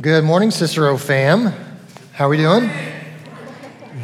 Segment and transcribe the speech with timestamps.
[0.00, 1.52] Good morning, Cicero fam.
[2.14, 2.68] How are we doing?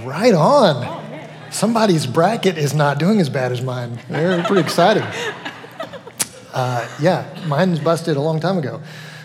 [0.04, 1.02] Right on.
[1.50, 3.98] Somebody's bracket is not doing as bad as mine.
[4.08, 5.02] They're pretty excited.
[6.52, 8.80] Uh, yeah, mine's busted a long time ago.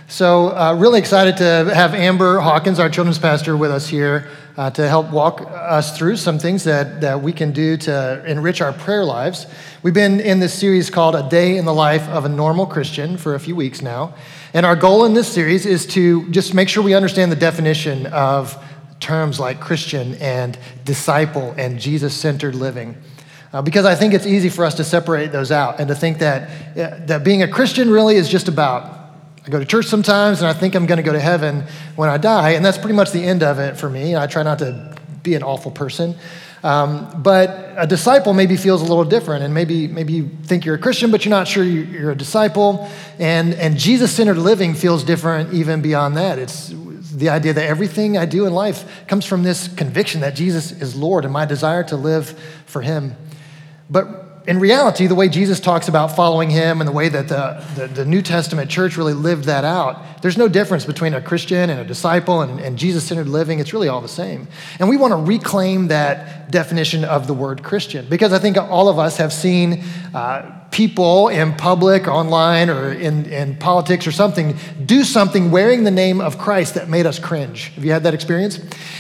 [0.07, 4.27] So, uh, really excited to have Amber Hawkins, our children's pastor, with us here
[4.57, 8.61] uh, to help walk us through some things that, that we can do to enrich
[8.61, 9.47] our prayer lives.
[9.83, 13.17] We've been in this series called A Day in the Life of a Normal Christian
[13.17, 14.13] for a few weeks now.
[14.53, 18.05] And our goal in this series is to just make sure we understand the definition
[18.07, 18.57] of
[19.01, 22.95] terms like Christian and disciple and Jesus centered living.
[23.51, 26.19] Uh, because I think it's easy for us to separate those out and to think
[26.19, 29.04] that, uh, that being a Christian really is just about
[29.45, 32.09] I go to church sometimes and I think I'm going to go to heaven when
[32.09, 34.15] I die, and that's pretty much the end of it for me.
[34.15, 36.15] I try not to be an awful person.
[36.63, 40.75] Um, but a disciple maybe feels a little different, and maybe, maybe you think you're
[40.75, 42.89] a Christian, but you're not sure you're a disciple.
[43.19, 46.39] And, and Jesus centered living feels different even beyond that.
[46.39, 50.71] It's the idea that everything I do in life comes from this conviction that Jesus
[50.71, 52.29] is Lord and my desire to live
[52.65, 53.15] for Him.
[53.91, 57.65] But in reality, the way Jesus talks about following him and the way that the,
[57.75, 61.69] the, the New Testament church really lived that out, there's no difference between a Christian
[61.69, 63.59] and a disciple and, and Jesus centered living.
[63.59, 64.47] It's really all the same.
[64.79, 68.87] And we want to reclaim that definition of the word Christian because I think all
[68.87, 69.83] of us have seen.
[70.13, 75.91] Uh, people in public, online, or in, in politics or something do something wearing the
[75.91, 77.71] name of Christ that made us cringe.
[77.75, 78.59] Have you had that experience?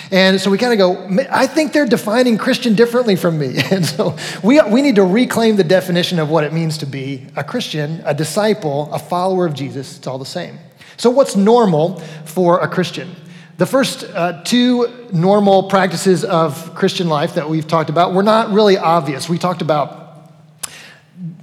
[0.09, 3.57] And so we kind of go, I think they're defining Christian differently from me.
[3.71, 7.27] And so we, we need to reclaim the definition of what it means to be
[7.35, 9.97] a Christian, a disciple, a follower of Jesus.
[9.97, 10.57] It's all the same.
[10.95, 13.13] So, what's normal for a Christian?
[13.57, 18.51] The first uh, two normal practices of Christian life that we've talked about were not
[18.51, 19.27] really obvious.
[19.27, 20.04] We talked about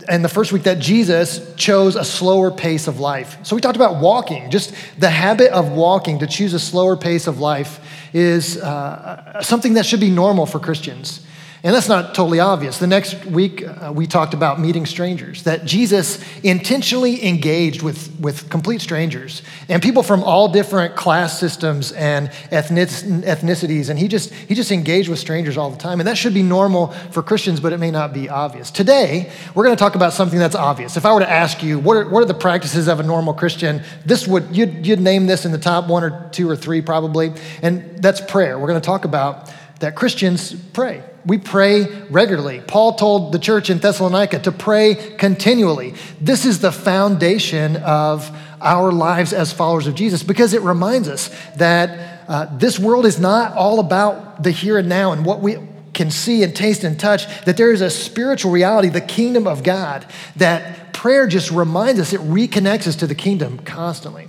[0.09, 3.39] and the first week that Jesus chose a slower pace of life.
[3.43, 7.27] So we talked about walking, just the habit of walking, to choose a slower pace
[7.27, 7.81] of life
[8.13, 11.27] is uh, something that should be normal for Christians.
[11.65, 12.79] And that's not totally obvious.
[12.79, 18.51] The next week, uh, we talked about meeting strangers, that Jesus intentionally engaged with, with
[18.51, 23.91] complete strangers and people from all different class systems and ethnic, ethnicities.
[23.91, 26.01] And he just, he just engaged with strangers all the time.
[26.01, 28.73] And that should be normal for Christians, but it may not be obvious.
[28.73, 30.97] Today, we're going to talk about something that's obvious.
[30.97, 33.35] If I were to ask you, what are, what are the practices of a normal
[33.35, 33.85] Christian?
[34.05, 37.33] This would, you'd, you'd name this in the top one or two or three probably.
[37.63, 38.59] And that's prayer.
[38.59, 39.49] We're going to talk about
[39.83, 41.03] that Christians pray.
[41.27, 42.63] We pray regularly.
[42.67, 45.95] Paul told the church in Thessalonica to pray continually.
[46.21, 51.31] This is the foundation of our lives as followers of Jesus because it reminds us
[51.57, 55.57] that uh, this world is not all about the here and now and what we
[55.95, 59.63] can see and taste and touch, that there is a spiritual reality, the kingdom of
[59.63, 60.07] God,
[60.37, 64.29] that prayer just reminds us, it reconnects us to the kingdom constantly.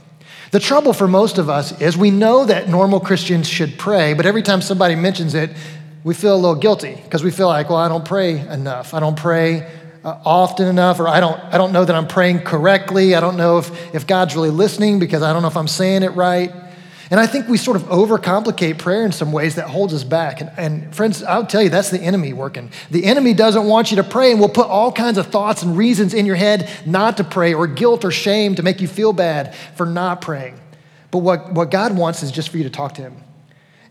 [0.52, 4.26] The trouble for most of us is we know that normal Christians should pray, but
[4.26, 5.50] every time somebody mentions it,
[6.04, 8.94] we feel a little guilty because we feel like, well, I don't pray enough.
[8.94, 9.68] I don't pray
[10.04, 13.16] uh, often enough, or I don't, I don't know that I'm praying correctly.
[13.16, 16.04] I don't know if, if God's really listening because I don't know if I'm saying
[16.04, 16.52] it right.
[17.14, 20.42] And I think we sort of overcomplicate prayer in some ways that holds us back.
[20.42, 22.72] And, and, friends, I'll tell you, that's the enemy working.
[22.90, 25.78] The enemy doesn't want you to pray and will put all kinds of thoughts and
[25.78, 29.14] reasons in your head not to pray, or guilt or shame to make you feel
[29.14, 30.60] bad for not praying.
[31.12, 33.18] But what, what God wants is just for you to talk to Him.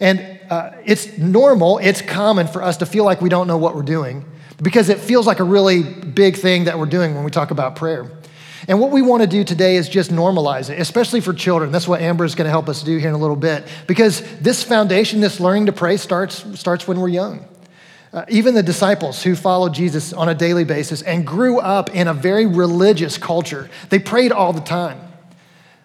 [0.00, 3.76] And uh, it's normal, it's common for us to feel like we don't know what
[3.76, 4.24] we're doing
[4.60, 7.76] because it feels like a really big thing that we're doing when we talk about
[7.76, 8.10] prayer.
[8.68, 11.72] And what we want to do today is just normalize it, especially for children.
[11.72, 13.66] That's what Amber is going to help us do here in a little bit.
[13.86, 17.44] Because this foundation, this learning to pray, starts, starts when we're young.
[18.12, 22.08] Uh, even the disciples who followed Jesus on a daily basis and grew up in
[22.08, 25.00] a very religious culture, they prayed all the time.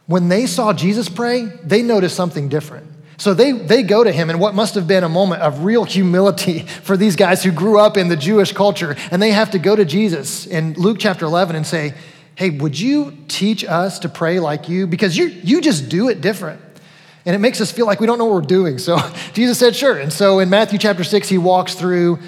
[0.07, 2.87] When they saw Jesus pray, they noticed something different.
[3.17, 5.85] So they, they go to him in what must have been a moment of real
[5.85, 8.95] humility for these guys who grew up in the Jewish culture.
[9.09, 11.93] And they have to go to Jesus in Luke chapter 11 and say,
[12.37, 14.85] hey, would you teach us to pray like you?
[14.85, 16.61] Because you, you just do it different.
[17.27, 18.77] And it makes us feel like we don't know what we're doing.
[18.77, 18.97] So
[19.33, 19.97] Jesus said, sure.
[19.97, 22.19] And so in Matthew chapter 6, he walks through,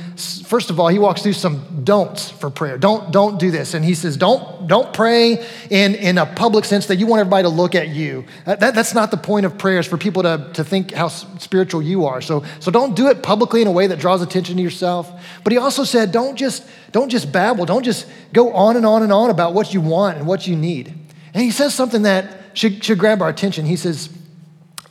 [0.44, 2.78] first of all, he walks through some don'ts for prayer.
[2.78, 3.74] Don't, don't do this.
[3.74, 7.44] And he says, don't, don't pray in, in a public sense that you want everybody
[7.44, 8.26] to look at you.
[8.46, 11.82] Uh, that, that's not the point of prayers for people to, to think how spiritual
[11.82, 12.20] you are.
[12.20, 15.10] So, so don't do it publicly in a way that draws attention to yourself.
[15.46, 17.66] But he also said, don't just, don't just babble.
[17.66, 20.58] Don't just go on and on and on about what you want and what you
[20.58, 20.94] need.
[21.34, 23.66] And he says something that should, should grab our attention.
[23.66, 24.10] He says,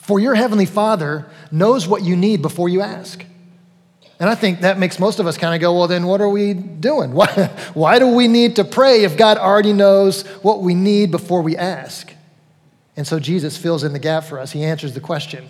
[0.08, 3.22] for your heavenly Father knows what you need before you ask.
[4.18, 6.30] And I think that makes most of us kind of go, well, then what are
[6.30, 7.12] we doing?
[7.12, 7.26] Why,
[7.74, 11.58] why do we need to pray if God already knows what we need before we
[11.58, 12.10] ask?
[12.96, 14.50] And so Jesus fills in the gap for us.
[14.50, 15.46] He answers the question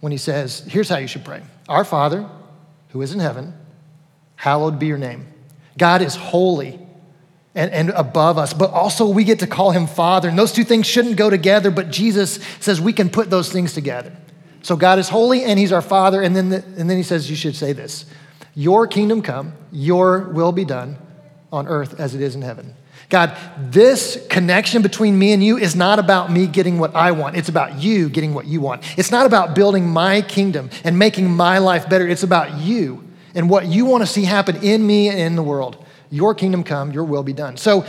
[0.00, 2.26] when he says, Here's how you should pray Our Father,
[2.92, 3.52] who is in heaven,
[4.36, 5.26] hallowed be your name.
[5.76, 6.80] God is holy
[7.54, 10.28] and, and above us, but also we get to call him Father.
[10.28, 13.72] And those two things shouldn't go together, but Jesus says we can put those things
[13.72, 14.16] together.
[14.62, 16.22] So God is holy and he's our Father.
[16.22, 18.06] And then, the, and then he says, You should say this
[18.54, 20.96] Your kingdom come, your will be done
[21.52, 22.74] on earth as it is in heaven.
[23.08, 27.36] God, this connection between me and you is not about me getting what I want.
[27.36, 28.82] It's about you getting what you want.
[28.96, 32.06] It's not about building my kingdom and making my life better.
[32.06, 33.04] It's about you
[33.34, 35.84] and what you want to see happen in me and in the world.
[36.10, 37.56] Your kingdom come, your will be done.
[37.56, 37.86] So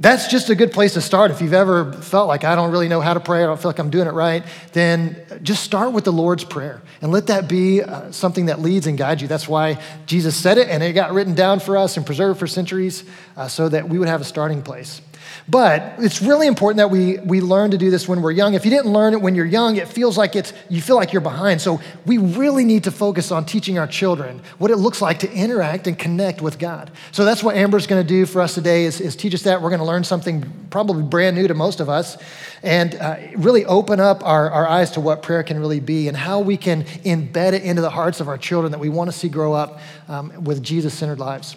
[0.00, 1.30] that's just a good place to start.
[1.30, 3.70] If you've ever felt like I don't really know how to pray, I don't feel
[3.70, 7.48] like I'm doing it right, then just start with the Lord's Prayer and let that
[7.48, 9.28] be uh, something that leads and guides you.
[9.28, 12.46] That's why Jesus said it and it got written down for us and preserved for
[12.46, 13.02] centuries
[13.36, 15.00] uh, so that we would have a starting place.
[15.48, 18.54] But it's really important that we, we learn to do this when we're young.
[18.54, 21.12] If you didn't learn it when you're young, it feels like it's, you feel like
[21.12, 21.60] you're behind.
[21.60, 25.32] So we really need to focus on teaching our children what it looks like to
[25.32, 26.90] interact and connect with God.
[27.12, 29.62] So that's what Amber's going to do for us today is, is teach us that.
[29.62, 32.16] We're going to learn something probably brand new to most of us
[32.62, 36.16] and uh, really open up our, our eyes to what prayer can really be and
[36.16, 39.16] how we can embed it into the hearts of our children that we want to
[39.16, 41.56] see grow up um, with Jesus-centered lives.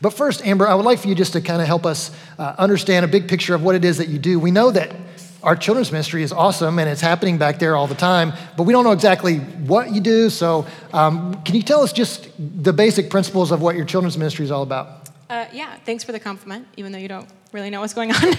[0.00, 2.54] But first, Amber, I would like for you just to kind of help us uh,
[2.58, 4.38] understand a big picture of what it is that you do.
[4.38, 4.94] We know that
[5.42, 8.72] our children's ministry is awesome and it's happening back there all the time, but we
[8.72, 10.30] don't know exactly what you do.
[10.30, 14.44] So, um, can you tell us just the basic principles of what your children's ministry
[14.44, 15.08] is all about?
[15.30, 18.34] Uh, yeah, thanks for the compliment, even though you don't really know what's going on.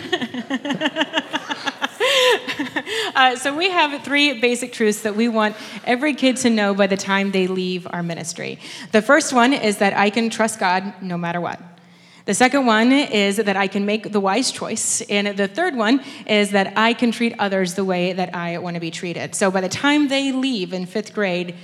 [3.16, 5.56] uh, so, we have three basic truths that we want
[5.86, 8.60] every kid to know by the time they leave our ministry.
[8.92, 11.62] The first one is that I can trust God no matter what.
[12.25, 15.01] The second one is that I can make the wise choice.
[15.01, 18.75] And the third one is that I can treat others the way that I want
[18.75, 19.33] to be treated.
[19.33, 21.56] So by the time they leave in fifth grade,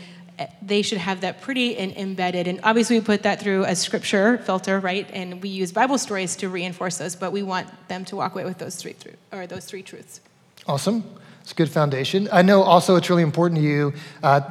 [0.62, 2.48] they should have that pretty and embedded.
[2.48, 5.08] And obviously, we put that through a scripture filter, right?
[5.14, 8.44] And we use Bible stories to reinforce those, but we want them to walk away
[8.44, 8.96] with those three,
[9.32, 10.20] or those three truths.
[10.68, 11.04] Awesome.
[11.42, 12.28] It's a good foundation.
[12.32, 14.42] I know also it's really important to you uh,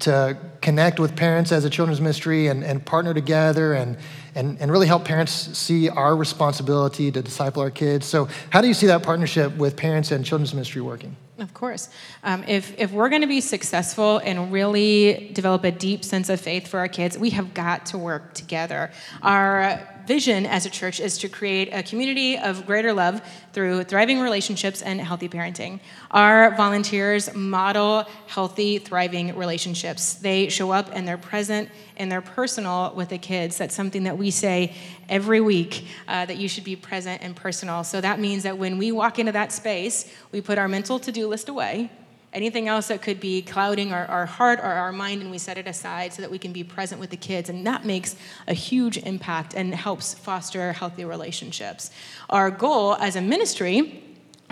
[0.00, 3.98] to connect with parents as a children's ministry and, and partner together and,
[4.34, 8.06] and, and really help parents see our responsibility to disciple our kids.
[8.06, 11.16] So, how do you see that partnership with parents and children's ministry working?
[11.38, 11.88] Of course.
[12.24, 16.40] Um, if, if we're going to be successful and really develop a deep sense of
[16.40, 18.90] faith for our kids, we have got to work together.
[19.22, 23.20] Our vision as a church is to create a community of greater love
[23.52, 25.80] through thriving relationships and healthy parenting.
[26.10, 30.14] Our volunteers model healthy, thriving relationships.
[30.14, 31.68] They show up and they're present
[31.98, 33.58] and they're personal with the kids.
[33.58, 34.72] That's something that we say
[35.10, 37.84] every week uh, that you should be present and personal.
[37.84, 41.12] So that means that when we walk into that space, we put our mental to
[41.12, 41.90] do list away
[42.32, 45.58] anything else that could be clouding our, our heart or our mind, and we set
[45.58, 47.48] it aside so that we can be present with the kids.
[47.48, 48.16] And that makes
[48.46, 51.90] a huge impact and helps foster healthy relationships.
[52.28, 54.04] Our goal as a ministry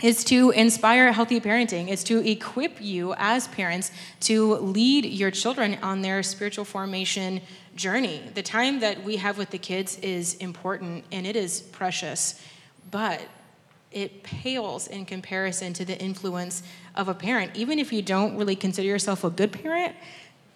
[0.02, 3.90] is to inspire healthy parenting, is to equip you as parents
[4.20, 7.40] to lead your children on their spiritual formation
[7.74, 8.22] journey.
[8.34, 12.40] The time that we have with the kids is important and it is precious,
[12.90, 13.22] but
[13.90, 16.62] it pales in comparison to the influence
[16.96, 17.52] of a parent.
[17.54, 19.94] Even if you don't really consider yourself a good parent,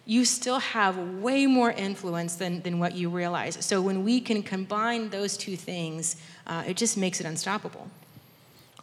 [0.06, 3.64] you still have way more influence than, than what you realize.
[3.64, 7.88] So when we can combine those two things, uh, it just makes it unstoppable.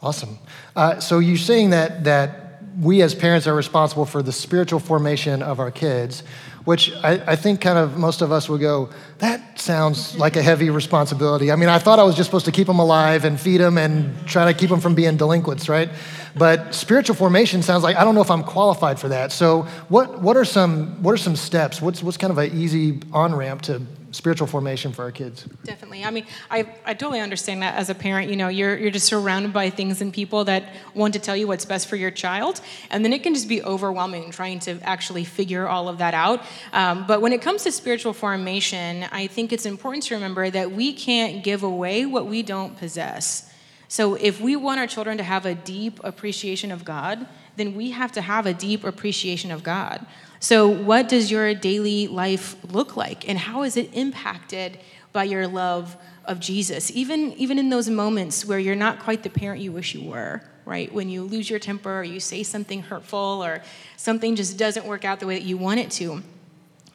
[0.01, 0.37] Awesome.
[0.75, 5.41] Uh, so you're saying that, that we as parents are responsible for the spiritual formation
[5.41, 6.23] of our kids,
[6.67, 10.41] which I, I, think kind of most of us would go, that sounds like a
[10.41, 11.49] heavy responsibility.
[11.49, 13.77] I mean, I thought I was just supposed to keep them alive and feed them
[13.77, 15.89] and try to keep them from being delinquents, right?
[16.35, 19.31] But spiritual formation sounds like I don't know if I'm qualified for that.
[19.31, 21.81] So, what, what, are, some, what are some steps?
[21.81, 23.81] What's, what's kind of an easy on ramp to
[24.17, 25.43] spiritual formation for our kids.
[25.63, 26.03] Definitely.
[26.03, 28.29] I mean, I, I totally understand that as a parent.
[28.29, 31.47] You know, you're, you're just surrounded by things and people that want to tell you
[31.47, 32.59] what's best for your child.
[32.89, 36.43] And then it can just be overwhelming trying to actually figure all of that out.
[36.73, 40.71] Um, but when it comes to spiritual formation, I think it's important to remember that
[40.71, 43.53] we can't give away what we don't possess.
[43.87, 47.91] So if we want our children to have a deep appreciation of God, then we
[47.91, 50.05] have to have a deep appreciation of God.
[50.39, 54.79] So, what does your daily life look like, and how is it impacted
[55.11, 56.91] by your love of Jesus?
[56.91, 60.41] Even, even in those moments where you're not quite the parent you wish you were,
[60.65, 60.93] right?
[60.93, 63.63] When you lose your temper, or you say something hurtful, or
[63.95, 66.21] something just doesn't work out the way that you want it to,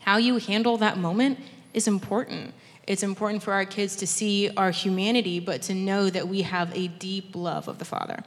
[0.00, 1.38] how you handle that moment
[1.74, 2.54] is important.
[2.86, 6.76] It's important for our kids to see our humanity, but to know that we have
[6.76, 8.22] a deep love of the Father.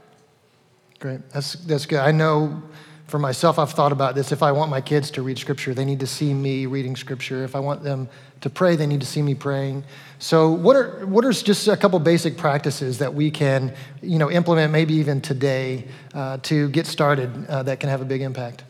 [0.99, 1.29] Great.
[1.29, 1.99] That's, that's good.
[1.99, 2.63] I know
[3.07, 4.31] for myself, I've thought about this.
[4.31, 7.43] If I want my kids to read scripture, they need to see me reading scripture.
[7.43, 8.09] If I want them
[8.41, 9.83] to pray, they need to see me praying.
[10.17, 14.31] So, what are, what are just a couple basic practices that we can you know,
[14.31, 18.63] implement maybe even today uh, to get started uh, that can have a big impact?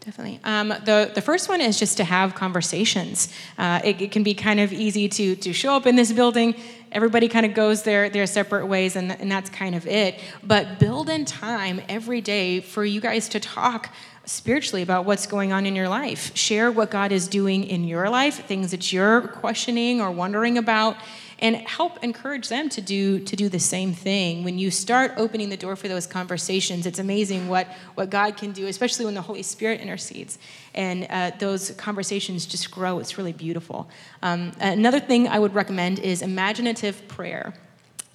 [0.00, 0.40] Definitely.
[0.44, 3.28] Um, the, the first one is just to have conversations.
[3.58, 6.54] Uh, it, it, can be kind of easy to, to show up in this building.
[6.92, 10.20] Everybody kind of goes their, their separate ways, and, and that's kind of it.
[10.42, 13.90] But build in time every day for you guys to talk
[14.26, 16.36] spiritually about what's going on in your life.
[16.36, 20.96] Share what God is doing in your life, things that you're questioning or wondering about,
[21.40, 24.44] and help encourage them to do to do the same thing.
[24.44, 28.52] When you start opening the door for those conversations, it's amazing what what God can
[28.52, 30.38] do, especially when the Holy Spirit intercedes,
[30.74, 32.98] and uh, those conversations just grow.
[32.98, 33.88] It's really beautiful.
[34.22, 37.54] Um, another thing I would recommend is imaginative prayer.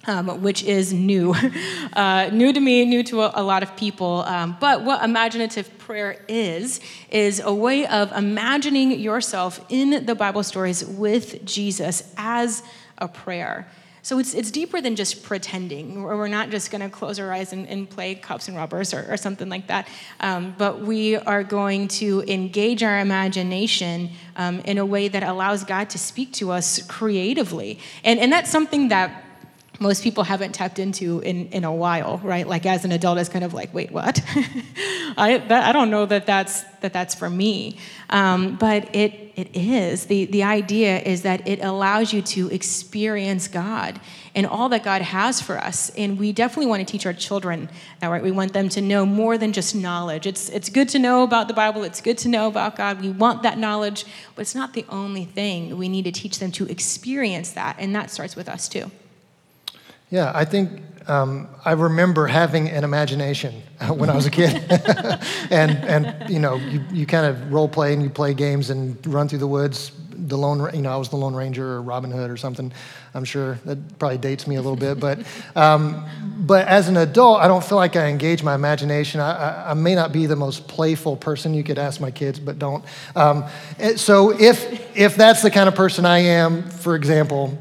[0.08, 1.34] Um, which is new.
[1.92, 4.22] Uh, new to me, new to a, a lot of people.
[4.26, 6.80] Um, but what imaginative prayer is,
[7.10, 12.62] is a way of imagining yourself in the Bible stories with Jesus as
[12.98, 13.66] a prayer.
[14.06, 16.04] So it's, it's deeper than just pretending.
[16.04, 19.04] We're not just going to close our eyes and, and, play cops and robbers or,
[19.12, 19.88] or something like that.
[20.20, 25.64] Um, but we are going to engage our imagination um, in a way that allows
[25.64, 27.80] God to speak to us creatively.
[28.04, 29.25] And, and that's something that
[29.78, 32.46] most people haven't tapped into in, in a while, right?
[32.46, 34.20] Like as an adult, it's kind of like, wait, what?
[35.16, 37.78] I, that, I don't know that that's, that that's for me.
[38.08, 40.06] Um, but it, it is.
[40.06, 44.00] The, the idea is that it allows you to experience God
[44.34, 45.90] and all that God has for us.
[45.90, 47.68] And we definitely want to teach our children
[48.00, 48.22] that, right?
[48.22, 50.26] We want them to know more than just knowledge.
[50.26, 53.00] It's, it's good to know about the Bible, it's good to know about God.
[53.00, 54.04] We want that knowledge,
[54.34, 55.76] but it's not the only thing.
[55.76, 58.90] We need to teach them to experience that, and that starts with us too.
[60.10, 64.54] Yeah, I think um, I remember having an imagination when I was a kid,
[65.50, 69.04] and and you know you, you kind of role play and you play games and
[69.06, 69.92] run through the woods.
[70.18, 72.72] The lone, you know, I was the Lone Ranger or Robin Hood or something.
[73.14, 75.20] I'm sure that probably dates me a little bit, but
[75.56, 76.06] um,
[76.38, 79.20] but as an adult, I don't feel like I engage my imagination.
[79.20, 81.52] I, I, I, may not be the most playful person.
[81.52, 82.84] You could ask my kids, but don't.
[83.14, 83.44] Um,
[83.96, 87.58] so if if that's the kind of person I am, for example,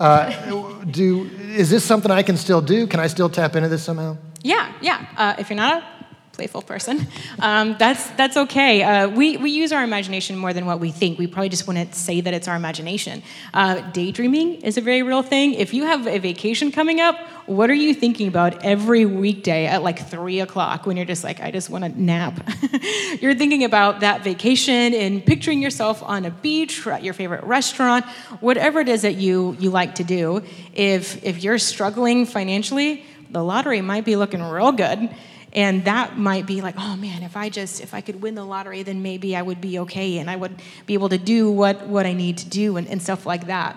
[0.00, 2.86] uh, do is this something I can still do?
[2.86, 4.16] Can I still tap into this somehow?
[4.42, 5.06] Yeah, yeah.
[5.16, 5.95] Uh, if you're not a
[6.36, 7.06] playful person,
[7.40, 8.82] um, that's that's okay.
[8.82, 11.18] Uh, we we use our imagination more than what we think.
[11.18, 13.22] We probably just to say that it's our imagination.
[13.52, 15.54] Uh, daydreaming is a very real thing.
[15.54, 19.82] If you have a vacation coming up, what are you thinking about every weekday at
[19.82, 22.40] like three o'clock when you're just like, I just want to nap?
[23.20, 27.44] you're thinking about that vacation and picturing yourself on a beach or at your favorite
[27.44, 28.04] restaurant,
[28.40, 30.42] whatever it is that you you like to do.
[30.74, 35.08] If if you're struggling financially, the lottery might be looking real good
[35.56, 38.44] and that might be like oh man if i just if i could win the
[38.44, 40.54] lottery then maybe i would be okay and i would
[40.86, 43.76] be able to do what what i need to do and, and stuff like that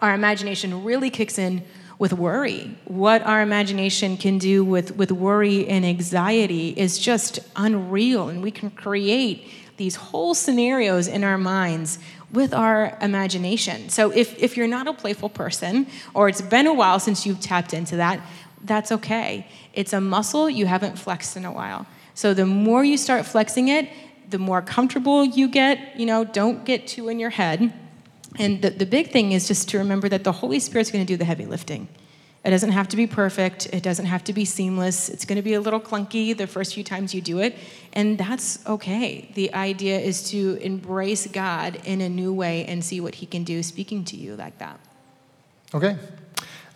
[0.00, 1.62] our imagination really kicks in
[1.98, 8.28] with worry what our imagination can do with with worry and anxiety is just unreal
[8.28, 9.46] and we can create
[9.76, 11.98] these whole scenarios in our minds
[12.32, 13.88] with our imagination.
[13.88, 17.40] So, if, if you're not a playful person, or it's been a while since you've
[17.40, 18.20] tapped into that,
[18.64, 19.46] that's okay.
[19.74, 21.86] It's a muscle you haven't flexed in a while.
[22.14, 23.88] So the more you start flexing it,
[24.30, 25.98] the more comfortable you get.
[25.98, 27.72] You know, don't get too in your head.
[28.36, 31.12] And the, the big thing is just to remember that the Holy Spirit's going to
[31.12, 31.88] do the heavy lifting.
[32.44, 33.68] It doesn't have to be perfect.
[33.72, 35.08] It doesn't have to be seamless.
[35.08, 37.56] It's going to be a little clunky the first few times you do it,
[37.94, 39.30] and that's okay.
[39.34, 43.44] The idea is to embrace God in a new way and see what He can
[43.44, 44.78] do speaking to you like that.
[45.72, 45.96] Okay.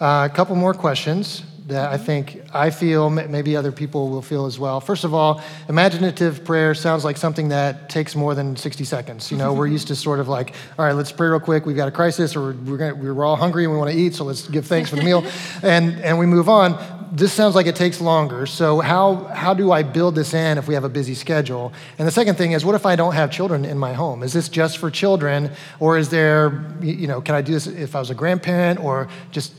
[0.01, 4.47] Uh, a couple more questions that I think I feel, maybe other people will feel
[4.47, 4.81] as well.
[4.81, 9.31] First of all, imaginative prayer sounds like something that takes more than 60 seconds.
[9.31, 11.67] You know, we're used to sort of like, all right, let's pray real quick.
[11.67, 14.15] We've got a crisis, or we're, gonna, we're all hungry and we want to eat,
[14.15, 15.27] so let's give thanks for the meal,
[15.63, 16.97] and, and we move on.
[17.13, 18.47] This sounds like it takes longer.
[18.47, 21.73] So, how, how do I build this in if we have a busy schedule?
[21.99, 24.23] And the second thing is, what if I don't have children in my home?
[24.23, 27.95] Is this just for children, or is there, you know, can I do this if
[27.95, 29.53] I was a grandparent, or just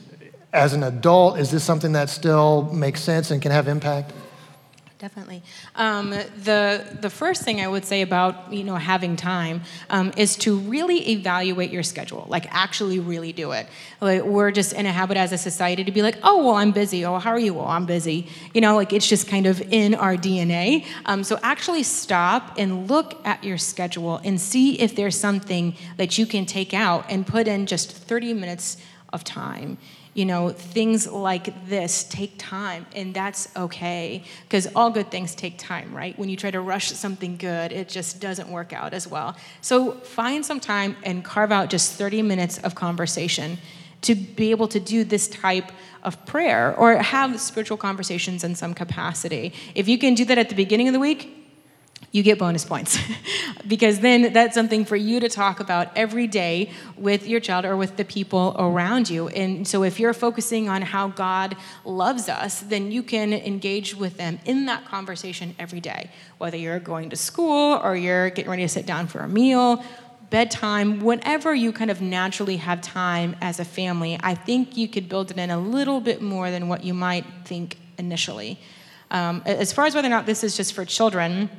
[0.53, 4.13] as an adult, is this something that still makes sense and can have impact?
[4.99, 5.43] Definitely.
[5.75, 10.35] Um, the the first thing I would say about you know having time um, is
[10.37, 13.67] to really evaluate your schedule, like actually really do it.
[14.01, 16.73] Like we're just in a habit as a society to be like, oh well, I'm
[16.73, 17.05] busy.
[17.05, 17.57] Oh, how are you?
[17.57, 18.27] Oh, I'm busy.
[18.53, 20.85] You know, like it's just kind of in our DNA.
[21.05, 26.17] Um, so actually stop and look at your schedule and see if there's something that
[26.17, 28.75] you can take out and put in just 30 minutes
[29.13, 29.77] of time
[30.13, 35.57] You know, things like this take time, and that's okay because all good things take
[35.57, 36.17] time, right?
[36.17, 39.37] When you try to rush something good, it just doesn't work out as well.
[39.61, 43.59] So find some time and carve out just 30 minutes of conversation
[44.01, 45.71] to be able to do this type
[46.03, 49.53] of prayer or have spiritual conversations in some capacity.
[49.75, 51.38] If you can do that at the beginning of the week,
[52.11, 52.97] you get bonus points
[53.67, 57.77] because then that's something for you to talk about every day with your child or
[57.77, 59.27] with the people around you.
[59.29, 64.17] And so, if you're focusing on how God loves us, then you can engage with
[64.17, 68.63] them in that conversation every day, whether you're going to school or you're getting ready
[68.63, 69.83] to sit down for a meal.
[70.29, 75.09] Bedtime, whenever you kind of naturally have time as a family, I think you could
[75.09, 78.59] build it in a little bit more than what you might think initially.
[79.09, 81.49] Um, as far as whether or not this is just for children,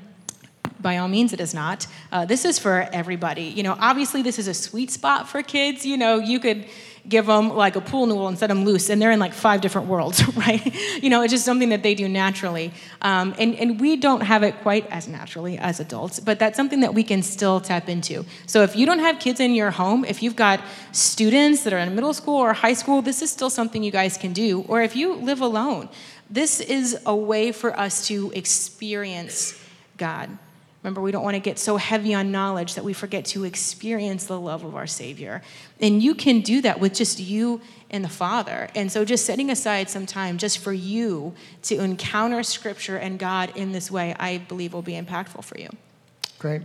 [0.81, 1.87] by all means it is not.
[2.11, 3.45] Uh, this is for everybody.
[3.45, 5.85] You know obviously this is a sweet spot for kids.
[5.85, 6.67] You know you could
[7.09, 9.61] give them like a pool noodle and set them loose and they're in like five
[9.61, 10.65] different worlds right?
[11.03, 12.73] You know it's just something that they do naturally.
[13.03, 16.81] Um, and, and we don't have it quite as naturally as adults but that's something
[16.81, 18.25] that we can still tap into.
[18.47, 20.61] So if you don't have kids in your home if you've got
[20.93, 24.17] students that are in middle school or high school this is still something you guys
[24.17, 24.63] can do.
[24.69, 25.89] Or if you live alone
[26.31, 29.61] this is a way for us to experience
[29.97, 30.31] god
[30.83, 34.25] Remember, we don't want to get so heavy on knowledge that we forget to experience
[34.25, 35.43] the love of our Savior.
[35.79, 37.61] And you can do that with just you
[37.91, 38.69] and the Father.
[38.75, 41.35] And so, just setting aside some time just for you
[41.65, 45.69] to encounter Scripture and God in this way, I believe will be impactful for you.
[46.39, 46.63] Great.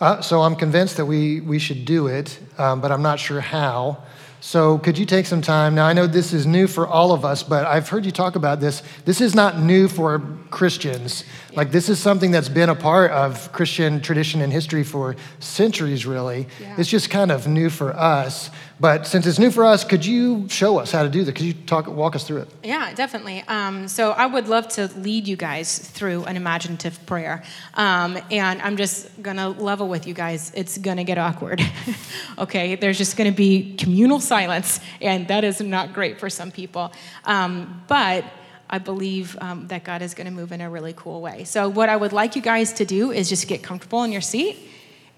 [0.00, 3.40] Uh, so, I'm convinced that we, we should do it, um, but I'm not sure
[3.40, 4.04] how.
[4.46, 5.74] So, could you take some time?
[5.74, 8.36] Now, I know this is new for all of us, but I've heard you talk
[8.36, 8.82] about this.
[9.06, 10.20] This is not new for
[10.50, 11.24] Christians.
[11.54, 16.04] Like, this is something that's been a part of Christian tradition and history for centuries,
[16.04, 16.46] really.
[16.60, 16.74] Yeah.
[16.76, 18.50] It's just kind of new for us.
[18.80, 21.36] But since it's new for us, could you show us how to do that?
[21.36, 22.48] Could you talk, walk us through it?
[22.64, 23.44] Yeah, definitely.
[23.46, 27.44] Um, so I would love to lead you guys through an imaginative prayer.
[27.74, 30.50] Um, and I'm just going to level with you guys.
[30.56, 31.62] It's going to get awkward.
[32.38, 32.74] okay?
[32.74, 36.92] There's just going to be communal silence, and that is not great for some people.
[37.24, 38.24] Um, but
[38.68, 41.44] I believe um, that God is going to move in a really cool way.
[41.44, 44.20] So, what I would like you guys to do is just get comfortable in your
[44.20, 44.56] seat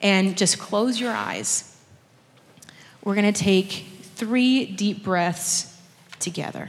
[0.03, 1.76] and just close your eyes
[3.07, 5.81] we're going to take three deep breaths
[6.19, 6.69] together.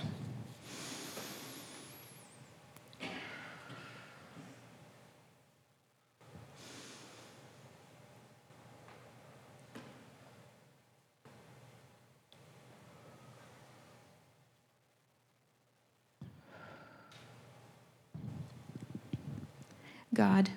[20.13, 20.51] God,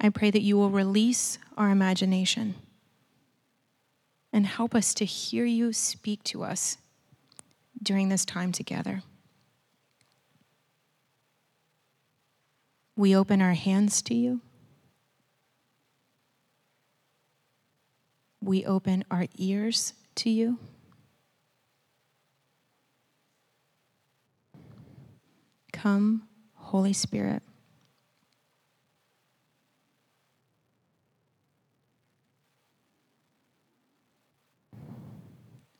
[0.00, 2.56] I pray that you will release our imagination
[4.34, 6.76] and help us to hear you speak to us
[7.80, 9.04] during this time together.
[12.96, 14.40] We open our hands to you.
[18.42, 20.58] We open our ears to you.
[25.72, 27.42] Come, Holy Spirit.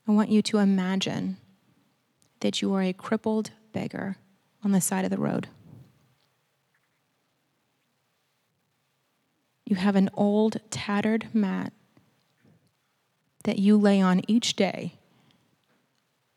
[0.07, 1.37] I want you to imagine
[2.41, 4.17] that you are a crippled beggar
[4.63, 5.47] on the side of the road.
[9.65, 11.73] You have an old, tattered mat
[13.45, 14.93] that you lay on each day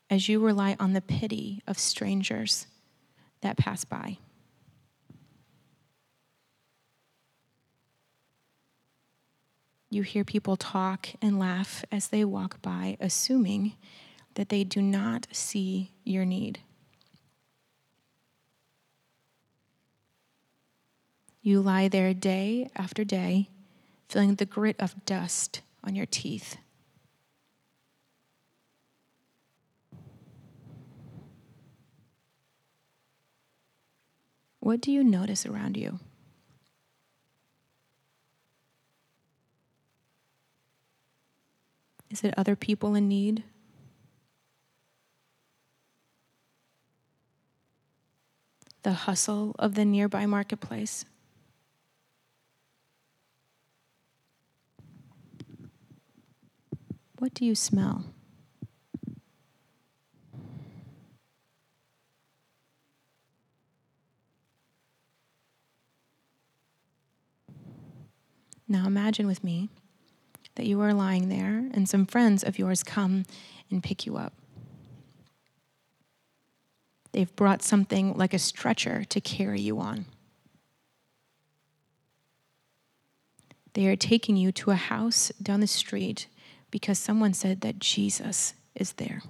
[0.09, 2.65] as you rely on the pity of strangers
[3.41, 4.17] that pass by.
[9.89, 13.73] You hear people talk and laugh as they walk by, assuming
[14.35, 16.59] that they do not see your need.
[21.41, 23.49] You lie there day after day,
[24.07, 26.57] feeling the grit of dust on your teeth.
[34.59, 35.99] What do you notice around you?
[42.09, 43.43] Is it other people in need?
[48.83, 51.05] The hustle of the nearby marketplace?
[57.19, 58.05] What do you smell?
[68.67, 69.69] Now imagine with me
[70.59, 73.23] that you are lying there and some friends of yours come
[73.71, 74.33] and pick you up.
[77.13, 80.03] They've brought something like a stretcher to carry you on.
[83.71, 86.27] They are taking you to a house down the street
[86.71, 89.21] because someone said that Jesus is there.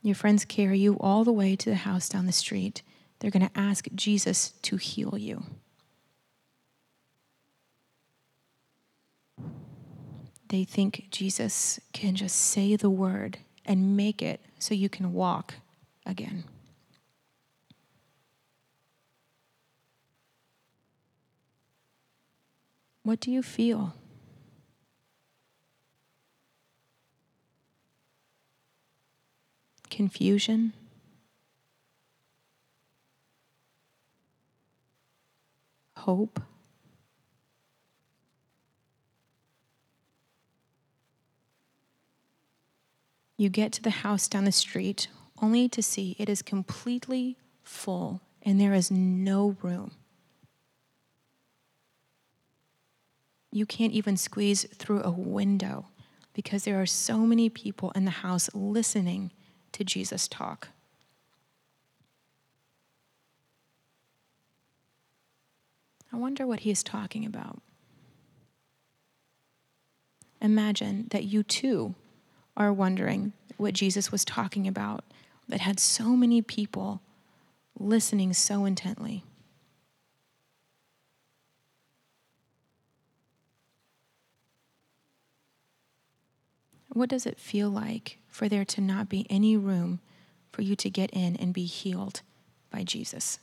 [0.00, 2.80] Your friends carry you all the way to the house down the street.
[3.18, 5.44] They're going to ask Jesus to heal you.
[10.48, 15.54] They think Jesus can just say the word and make it so you can walk
[16.06, 16.44] again.
[23.02, 23.94] What do you feel?
[29.90, 30.72] Confusion?
[36.04, 36.38] Hope?
[43.38, 45.08] You get to the house down the street
[45.40, 49.92] only to see it is completely full and there is no room.
[53.50, 55.86] You can't even squeeze through a window
[56.34, 59.30] because there are so many people in the house listening
[59.72, 60.68] to Jesus talk.
[66.14, 67.60] I wonder what he is talking about.
[70.40, 71.96] Imagine that you too
[72.56, 75.02] are wondering what Jesus was talking about
[75.48, 77.00] that had so many people
[77.76, 79.24] listening so intently.
[86.92, 89.98] What does it feel like for there to not be any room
[90.52, 92.20] for you to get in and be healed
[92.70, 93.40] by Jesus?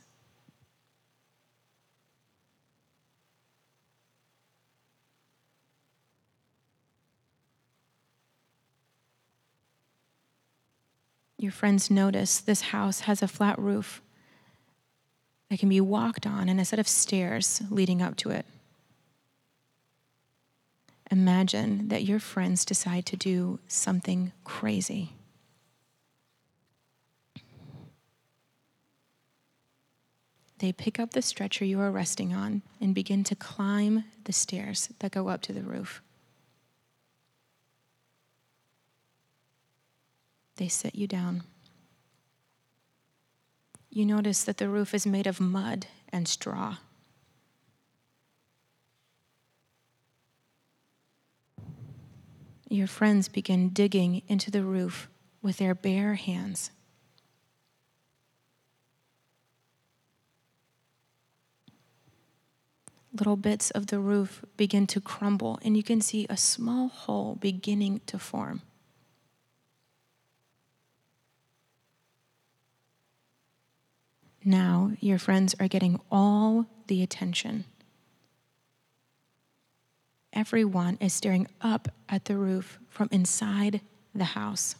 [11.41, 14.03] Your friends notice this house has a flat roof
[15.49, 18.45] that can be walked on and a set of stairs leading up to it.
[21.09, 25.13] Imagine that your friends decide to do something crazy.
[30.59, 34.89] They pick up the stretcher you are resting on and begin to climb the stairs
[34.99, 36.03] that go up to the roof.
[40.61, 41.41] They sit you down.
[43.89, 46.77] You notice that the roof is made of mud and straw.
[52.69, 55.09] your friends begin digging into the roof
[55.41, 56.69] with their bare hands.
[63.11, 67.35] Little bits of the roof begin to crumble, and you can see a small hole
[67.41, 68.61] beginning to form.
[74.51, 77.65] Now, your friends are getting all the attention
[80.33, 83.81] everyone is staring up at the roof from inside
[84.15, 84.75] the house.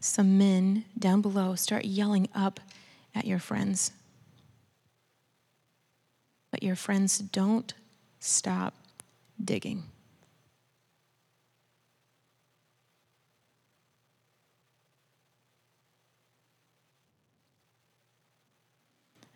[0.00, 2.60] Some men down below start yelling up
[3.14, 3.90] at your friends.
[6.50, 7.72] But your friends don't
[8.20, 8.74] stop
[9.42, 9.84] digging.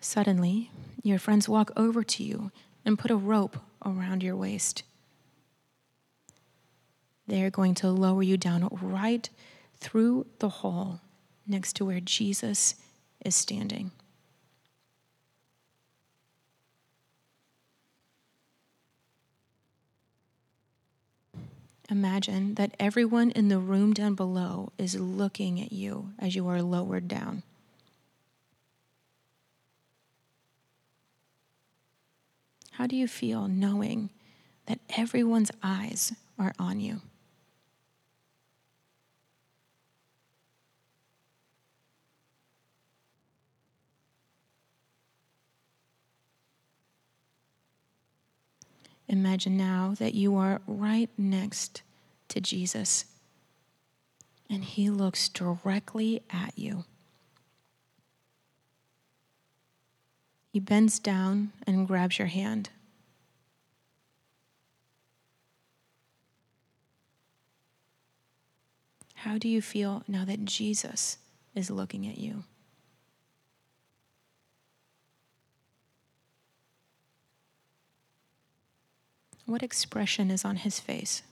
[0.09, 0.71] Suddenly,
[1.03, 2.51] your friends walk over to you
[2.83, 4.83] and put a rope around your waist.
[7.27, 9.29] They are going to lower you down right
[9.77, 11.01] through the hole
[11.47, 12.75] next to where Jesus
[13.23, 13.91] is standing.
[21.91, 26.63] Imagine that everyone in the room down below is looking at you as you are
[26.63, 27.43] lowered down.
[32.79, 34.11] How do you feel knowing
[34.67, 37.01] that everyone's eyes are on you?
[49.09, 51.83] Imagine now that you are right next
[52.29, 53.07] to Jesus
[54.49, 56.85] and he looks directly at you.
[60.59, 62.71] He bends down and grabs your hand.
[69.15, 71.19] How do you feel now that Jesus
[71.55, 72.43] is looking at you?
[79.47, 81.23] What expression is on his face?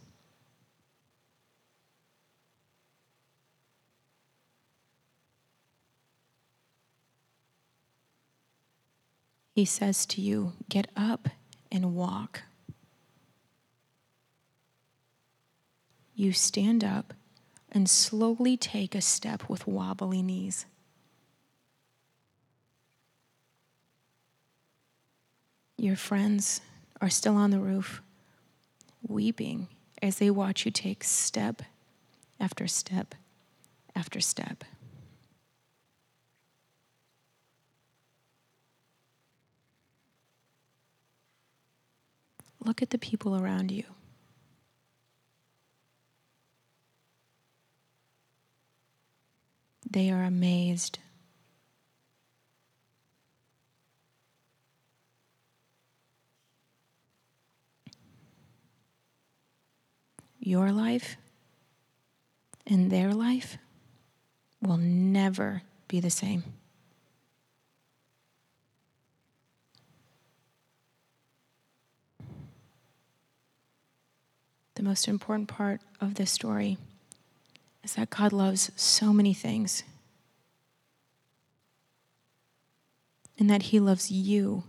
[9.57, 11.31] He says to you, Get up
[11.73, 12.42] and walk.
[16.14, 17.14] You stand up
[17.73, 20.66] and slowly take a step with wobbly knees.
[25.79, 26.61] Your friends
[27.01, 28.03] are still on the roof,
[29.09, 29.69] weeping
[30.03, 31.62] as they watch you take step
[32.38, 33.14] after step
[33.95, 34.64] after step.
[42.66, 43.85] Look at the people around you.
[49.88, 50.98] They are amazed.
[60.40, 61.16] Your life
[62.66, 63.59] and their life
[64.61, 66.42] will never be the same.
[74.77, 76.77] The most important part of this story
[77.83, 79.83] is that God loves so many things.
[83.39, 84.65] And that He loves you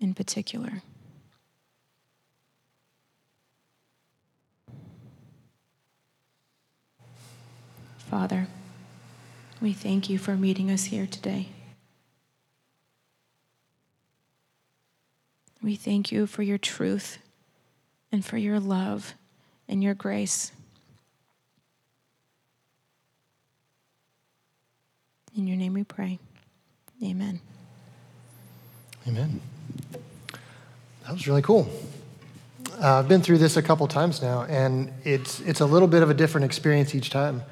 [0.00, 0.82] in particular.
[8.08, 8.46] Father,
[9.60, 11.48] we thank you for meeting us here today.
[15.62, 17.18] We thank you for your truth
[18.10, 19.14] and for your love
[19.72, 20.52] and your grace.
[25.34, 26.18] In your name we pray.
[27.02, 27.40] Amen.
[29.08, 29.40] Amen.
[31.04, 31.70] That was really cool.
[32.78, 36.02] Uh, I've been through this a couple times now, and it's, it's a little bit
[36.02, 37.42] of a different experience each time.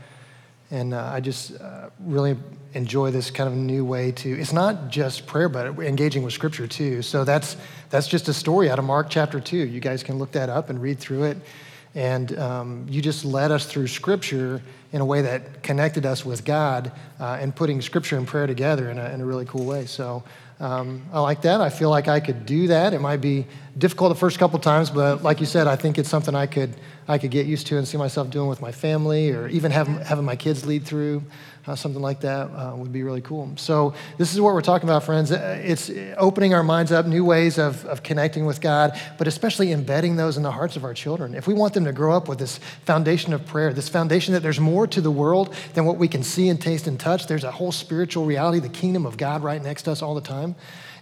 [0.71, 2.37] And uh, I just uh, really
[2.75, 6.67] enjoy this kind of new way to, it's not just prayer, but engaging with Scripture
[6.67, 7.01] too.
[7.01, 7.57] So that's,
[7.89, 9.57] that's just a story out of Mark chapter 2.
[9.57, 11.39] You guys can look that up and read through it.
[11.95, 16.45] And um, you just led us through Scripture in a way that connected us with
[16.45, 19.87] God uh, and putting Scripture and prayer together in a, in a really cool way.
[19.87, 20.23] So
[20.61, 21.61] um, I like that.
[21.61, 22.93] I feel like I could do that.
[22.93, 23.47] It might be
[23.81, 26.75] difficult the first couple times, but like you said, I think it's something I could,
[27.09, 29.97] I could get used to and see myself doing with my family or even having,
[29.99, 31.23] having my kids lead through
[31.67, 33.51] uh, something like that uh, would be really cool.
[33.57, 35.31] So, this is what we're talking about, friends.
[35.31, 40.17] It's opening our minds up, new ways of, of connecting with God, but especially embedding
[40.17, 41.35] those in the hearts of our children.
[41.35, 44.41] If we want them to grow up with this foundation of prayer, this foundation that
[44.41, 47.45] there's more to the world than what we can see and taste and touch, there's
[47.45, 50.55] a whole spiritual reality, the kingdom of God right next to us all the time.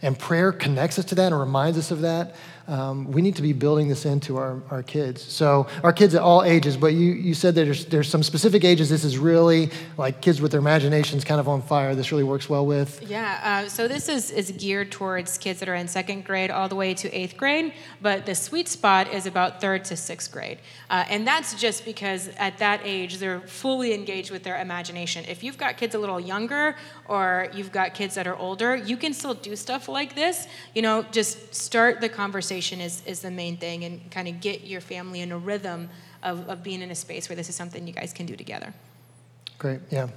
[0.03, 2.35] And prayer connects us to that and reminds us of that
[2.69, 5.23] um, we need to be building this into our, our kids.
[5.23, 8.63] So, our kids at all ages, but you, you said that there's, there's some specific
[8.63, 11.95] ages this is really like kids with their imaginations kind of on fire.
[11.95, 13.03] This really works well with.
[13.09, 16.69] Yeah, uh, so this is, is geared towards kids that are in second grade all
[16.69, 20.59] the way to eighth grade, but the sweet spot is about third to sixth grade.
[20.91, 25.25] Uh, and that's just because at that age, they're fully engaged with their imagination.
[25.27, 26.77] If you've got kids a little younger
[27.09, 30.47] or you've got kids that are older, you can still do stuff like this.
[30.75, 34.65] You know, just start the conversation is, is the main thing and kind of get
[34.65, 35.89] your family in a rhythm
[36.23, 38.73] of, of being in a space where this is something you guys can do together.
[39.59, 40.09] Great, yeah.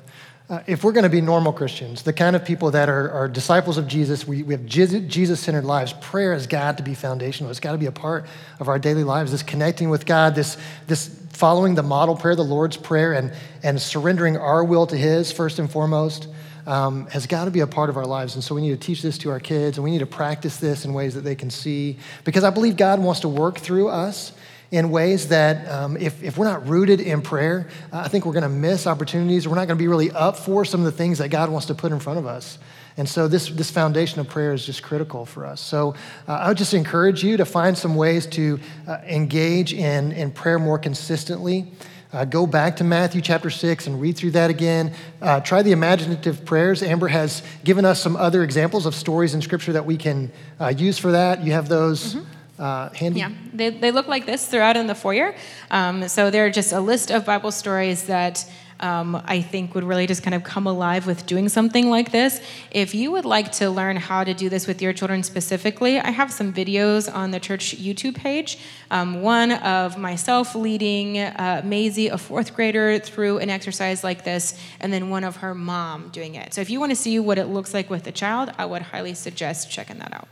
[0.49, 3.30] Uh, if we're going to be normal Christians, the kind of people that are, are
[3.30, 7.49] disciples of Jesus, we, we have Jesus centered lives, prayer has got to be foundational.
[7.49, 8.25] It's got to be a part
[8.60, 9.32] of our daily lives.
[9.32, 13.82] This connecting with God, this, this following the model prayer, the Lord's Prayer, and, and
[13.82, 16.27] surrendering our will to His first and foremost
[16.67, 18.36] um, has got to be a part of our lives.
[18.36, 20.58] And so we need to teach this to our kids and we need to practice
[20.58, 21.97] this in ways that they can see.
[22.25, 24.34] Because I believe God wants to work through us
[24.69, 28.43] in ways that um, if, if we're not rooted in prayer, I think we're going
[28.43, 29.47] to miss opportunities.
[29.47, 31.65] We're not going to be really up for some of the things that God wants
[31.65, 32.60] to put in front of us.
[32.97, 35.62] And so this, this foundation of prayer is just critical for us.
[35.62, 35.95] So
[36.27, 40.32] uh, I would just encourage you to find some ways to uh, engage in, in
[40.32, 41.71] prayer more consistently.
[42.13, 44.93] Uh, go back to Matthew chapter 6 and read through that again.
[45.21, 46.84] Uh, try the imaginative prayers.
[46.84, 50.67] Amber has given us some other examples of stories in Scripture that we can uh,
[50.67, 51.43] use for that.
[51.43, 52.15] You have those.
[52.15, 52.25] Mm-hmm.
[52.60, 53.17] Uh, handy?
[53.17, 55.34] Yeah, they, they look like this throughout in the foyer.
[55.71, 58.47] Um, so they're just a list of Bible stories that
[58.82, 62.41] um, I think would really just kind of come alive with doing something like this.
[62.72, 66.12] If you would like to learn how to do this with your children specifically, I
[66.12, 68.58] have some videos on the church YouTube page.
[68.89, 74.60] Um, one of myself leading uh, Maisie, a fourth grader, through an exercise like this,
[74.80, 76.54] and then one of her mom doing it.
[76.54, 78.82] So if you want to see what it looks like with a child, I would
[78.82, 80.28] highly suggest checking that out.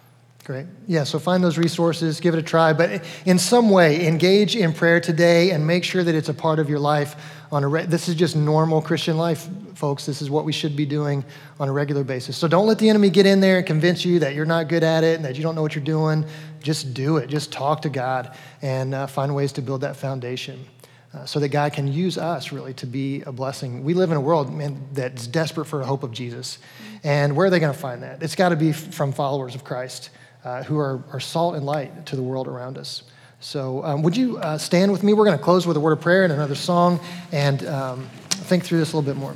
[0.49, 0.65] Great.
[0.87, 4.73] Yeah, so find those resources, give it a try, but in some way, engage in
[4.73, 7.85] prayer today and make sure that it's a part of your life on a re-
[7.85, 10.07] this is just normal Christian life, folks.
[10.07, 11.23] This is what we should be doing
[11.59, 12.35] on a regular basis.
[12.35, 14.81] So don't let the enemy get in there and convince you that you're not good
[14.81, 16.25] at it and that you don't know what you're doing.
[16.63, 17.27] Just do it.
[17.27, 20.65] Just talk to God and uh, find ways to build that foundation.
[21.13, 23.83] Uh, so that God can use us really to be a blessing.
[23.83, 26.57] We live in a world man, that's desperate for a hope of Jesus.
[27.03, 28.23] And where are they going to find that?
[28.23, 30.09] It's got to be from followers of Christ
[30.43, 33.03] uh, who are, are salt and light to the world around us.
[33.41, 35.13] So, um, would you uh, stand with me?
[35.13, 36.99] We're going to close with a word of prayer and another song
[37.31, 39.35] and um, think through this a little bit more.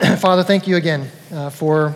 [0.18, 1.94] Father, thank you again uh, for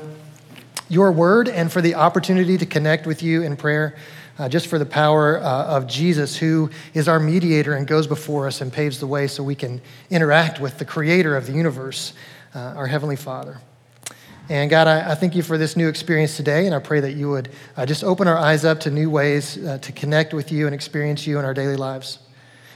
[0.88, 3.96] your word and for the opportunity to connect with you in prayer,
[4.38, 8.46] uh, just for the power uh, of Jesus, who is our mediator and goes before
[8.46, 12.12] us and paves the way so we can interact with the creator of the universe,
[12.54, 13.58] uh, our Heavenly Father.
[14.48, 17.12] And God, I, I, thank you for this new experience today, and I pray that
[17.12, 20.50] you would uh, just open our eyes up to new ways uh, to connect with
[20.50, 22.18] you and experience you in our daily lives.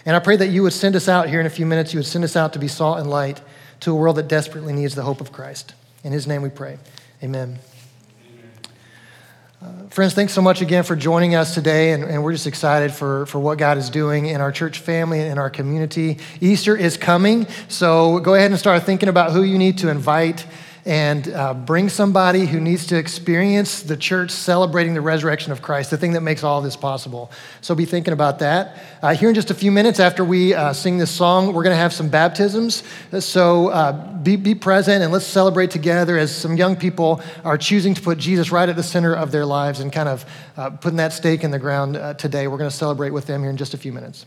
[0.05, 1.92] And I pray that you would send us out here in a few minutes.
[1.92, 3.40] You would send us out to be salt and light
[3.81, 5.74] to a world that desperately needs the hope of Christ.
[6.05, 6.79] In his name we pray.
[7.22, 7.59] Amen.
[9.61, 12.92] Uh, friends, thanks so much again for joining us today, and, and, we're just excited
[12.92, 16.18] for, for what God is doing in our church family and in our community.
[16.40, 20.46] Easter is coming, so go ahead and start thinking about who you need to invite
[20.87, 25.90] and uh, bring somebody who needs to experience the church celebrating the resurrection of Christ,
[25.90, 27.31] the thing that makes all this possible.
[27.61, 28.79] So be thinking about that.
[29.03, 31.75] Uh, here in just a few minutes after we uh, sing this song, we're going
[31.75, 32.85] to have some baptisms.
[33.18, 37.92] So uh, be, be present and let's celebrate together as some young people are choosing
[37.94, 40.25] to put Jesus right at the center of their lives and kind of
[40.57, 42.46] uh, putting that stake in the ground uh, today.
[42.46, 44.25] We're going to celebrate with them here in just a few minutes.